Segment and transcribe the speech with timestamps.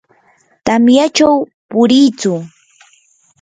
[0.65, 1.35] tamyachaw
[1.69, 2.33] puriitsu.